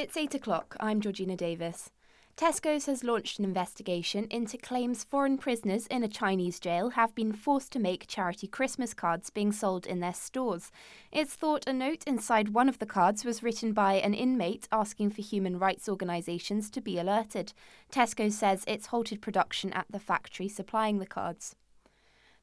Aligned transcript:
It's 0.00 0.16
8 0.16 0.32
o'clock. 0.36 0.76
I'm 0.78 1.00
Georgina 1.00 1.34
Davies. 1.34 1.90
Tesco's 2.36 2.86
has 2.86 3.02
launched 3.02 3.40
an 3.40 3.44
investigation 3.44 4.28
into 4.30 4.56
claims 4.56 5.02
foreign 5.02 5.36
prisoners 5.36 5.88
in 5.88 6.04
a 6.04 6.08
Chinese 6.08 6.60
jail 6.60 6.90
have 6.90 7.16
been 7.16 7.32
forced 7.32 7.72
to 7.72 7.80
make 7.80 8.06
charity 8.06 8.46
Christmas 8.46 8.94
cards 8.94 9.28
being 9.28 9.50
sold 9.50 9.86
in 9.86 9.98
their 9.98 10.14
stores. 10.14 10.70
It's 11.10 11.34
thought 11.34 11.66
a 11.66 11.72
note 11.72 12.04
inside 12.06 12.50
one 12.50 12.68
of 12.68 12.78
the 12.78 12.86
cards 12.86 13.24
was 13.24 13.42
written 13.42 13.72
by 13.72 13.94
an 13.94 14.14
inmate 14.14 14.68
asking 14.70 15.10
for 15.10 15.22
human 15.22 15.58
rights 15.58 15.88
organisations 15.88 16.70
to 16.70 16.80
be 16.80 16.96
alerted. 16.96 17.52
Tesco 17.90 18.30
says 18.30 18.62
it's 18.68 18.86
halted 18.86 19.20
production 19.20 19.72
at 19.72 19.86
the 19.90 19.98
factory 19.98 20.46
supplying 20.46 21.00
the 21.00 21.06
cards. 21.06 21.56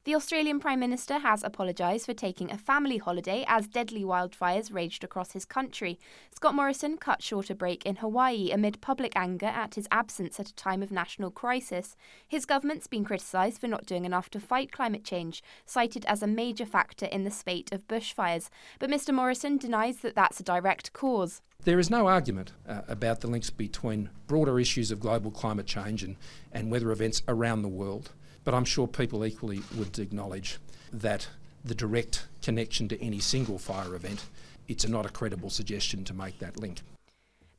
The 0.06 0.14
Australian 0.14 0.60
Prime 0.60 0.78
Minister 0.78 1.18
has 1.18 1.42
apologised 1.42 2.06
for 2.06 2.14
taking 2.14 2.48
a 2.48 2.56
family 2.56 2.98
holiday 2.98 3.44
as 3.48 3.66
deadly 3.66 4.04
wildfires 4.04 4.72
raged 4.72 5.02
across 5.02 5.32
his 5.32 5.44
country. 5.44 5.98
Scott 6.32 6.54
Morrison 6.54 6.96
cut 6.96 7.24
short 7.24 7.50
a 7.50 7.56
break 7.56 7.84
in 7.84 7.96
Hawaii 7.96 8.52
amid 8.52 8.80
public 8.80 9.14
anger 9.16 9.46
at 9.46 9.74
his 9.74 9.88
absence 9.90 10.38
at 10.38 10.48
a 10.48 10.54
time 10.54 10.80
of 10.80 10.92
national 10.92 11.32
crisis. 11.32 11.96
His 12.28 12.46
government's 12.46 12.86
been 12.86 13.04
criticised 13.04 13.60
for 13.60 13.66
not 13.66 13.84
doing 13.84 14.04
enough 14.04 14.30
to 14.30 14.38
fight 14.38 14.70
climate 14.70 15.02
change, 15.02 15.42
cited 15.64 16.04
as 16.04 16.22
a 16.22 16.28
major 16.28 16.66
factor 16.66 17.06
in 17.06 17.24
the 17.24 17.30
spate 17.32 17.72
of 17.72 17.88
bushfires. 17.88 18.48
But 18.78 18.90
Mr 18.90 19.12
Morrison 19.12 19.56
denies 19.56 19.96
that 20.02 20.14
that's 20.14 20.38
a 20.38 20.44
direct 20.44 20.92
cause. 20.92 21.42
There 21.64 21.80
is 21.80 21.90
no 21.90 22.06
argument 22.06 22.52
uh, 22.68 22.82
about 22.86 23.22
the 23.22 23.26
links 23.26 23.50
between 23.50 24.10
broader 24.28 24.60
issues 24.60 24.92
of 24.92 25.00
global 25.00 25.32
climate 25.32 25.66
change 25.66 26.04
and, 26.04 26.14
and 26.52 26.70
weather 26.70 26.92
events 26.92 27.22
around 27.26 27.62
the 27.62 27.68
world. 27.68 28.12
But 28.46 28.54
I'm 28.54 28.64
sure 28.64 28.86
people 28.86 29.26
equally 29.26 29.60
would 29.76 29.98
acknowledge 29.98 30.58
that 30.92 31.26
the 31.64 31.74
direct 31.74 32.28
connection 32.42 32.86
to 32.86 33.02
any 33.02 33.18
single 33.18 33.58
fire 33.58 33.96
event, 33.96 34.24
it's 34.68 34.86
not 34.86 35.04
a 35.04 35.08
credible 35.08 35.50
suggestion 35.50 36.04
to 36.04 36.14
make 36.14 36.38
that 36.38 36.56
link. 36.56 36.80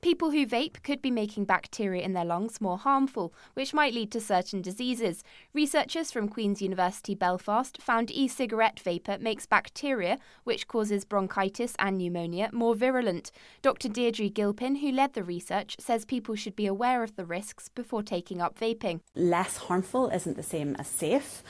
People 0.07 0.31
who 0.31 0.47
vape 0.47 0.81
could 0.83 1.01
be 1.01 1.11
making 1.11 1.43
bacteria 1.43 2.01
in 2.01 2.13
their 2.13 2.23
lungs 2.23 2.61
more 2.61 2.77
harmful, 2.77 3.33
which 3.55 3.73
might 3.73 3.93
lead 3.93 4.09
to 4.11 4.21
certain 4.21 4.61
diseases. 4.61 5.21
Researchers 5.53 6.13
from 6.13 6.29
Queen's 6.29 6.61
University 6.61 7.13
Belfast 7.13 7.81
found 7.81 8.09
e 8.11 8.29
cigarette 8.29 8.79
vapour 8.79 9.17
makes 9.19 9.45
bacteria, 9.45 10.17
which 10.45 10.69
causes 10.69 11.03
bronchitis 11.03 11.75
and 11.77 11.97
pneumonia, 11.97 12.49
more 12.53 12.73
virulent. 12.73 13.31
Dr. 13.61 13.89
Deirdre 13.89 14.29
Gilpin, 14.29 14.77
who 14.77 14.93
led 14.93 15.11
the 15.11 15.25
research, 15.25 15.75
says 15.77 16.05
people 16.05 16.35
should 16.35 16.55
be 16.55 16.67
aware 16.67 17.03
of 17.03 17.17
the 17.17 17.25
risks 17.25 17.67
before 17.67 18.01
taking 18.01 18.41
up 18.41 18.57
vaping. 18.57 19.01
Less 19.13 19.57
harmful 19.57 20.07
isn't 20.07 20.37
the 20.37 20.41
same 20.41 20.77
as 20.79 20.87
safe, 20.87 21.43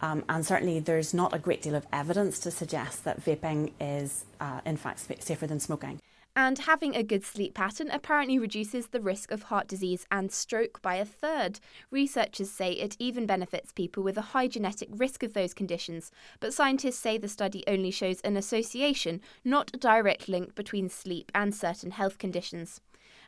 um, 0.00 0.22
and 0.28 0.46
certainly 0.46 0.78
there's 0.78 1.14
not 1.14 1.34
a 1.34 1.38
great 1.40 1.62
deal 1.62 1.74
of 1.74 1.84
evidence 1.92 2.38
to 2.38 2.52
suggest 2.52 3.02
that 3.02 3.24
vaping 3.24 3.72
is, 3.80 4.24
uh, 4.38 4.60
in 4.64 4.76
fact, 4.76 5.00
safer 5.20 5.48
than 5.48 5.58
smoking. 5.58 6.00
And 6.36 6.58
having 6.58 6.96
a 6.96 7.04
good 7.04 7.24
sleep 7.24 7.54
pattern 7.54 7.90
apparently 7.90 8.40
reduces 8.40 8.88
the 8.88 9.00
risk 9.00 9.30
of 9.30 9.44
heart 9.44 9.68
disease 9.68 10.04
and 10.10 10.32
stroke 10.32 10.82
by 10.82 10.96
a 10.96 11.04
third. 11.04 11.60
Researchers 11.92 12.50
say 12.50 12.72
it 12.72 12.96
even 12.98 13.24
benefits 13.24 13.70
people 13.70 14.02
with 14.02 14.18
a 14.18 14.32
high 14.32 14.48
genetic 14.48 14.88
risk 14.90 15.22
of 15.22 15.32
those 15.32 15.54
conditions, 15.54 16.10
but 16.40 16.52
scientists 16.52 16.98
say 16.98 17.18
the 17.18 17.28
study 17.28 17.62
only 17.68 17.92
shows 17.92 18.20
an 18.22 18.36
association, 18.36 19.20
not 19.44 19.70
a 19.74 19.78
direct 19.78 20.28
link 20.28 20.56
between 20.56 20.88
sleep 20.88 21.30
and 21.36 21.54
certain 21.54 21.92
health 21.92 22.18
conditions. 22.18 22.80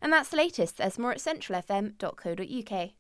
And 0.03 0.13
that's 0.13 0.31
the 0.31 0.37
latest. 0.37 0.79
There's 0.79 0.99
more 0.99 1.13
at 1.13 1.19
centralfm.co.uk. 1.19 2.91